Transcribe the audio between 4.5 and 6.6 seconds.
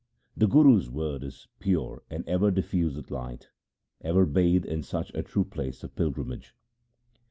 in such a true place of pilgrimage.